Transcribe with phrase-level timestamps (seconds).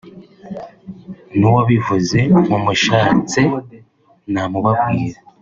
[1.37, 3.41] n’uwabivuze mumushatse
[4.33, 5.19] namubabwira